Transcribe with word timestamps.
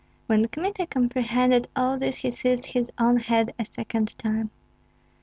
When 0.25 0.47
Kmita 0.47 0.87
comprehended 0.87 1.67
all 1.75 1.99
this, 1.99 2.17
he 2.17 2.31
seized 2.31 2.65
his 2.65 2.89
own 2.97 3.17
head 3.17 3.53
a 3.59 3.65
second 3.65 4.17
time. 4.17 4.49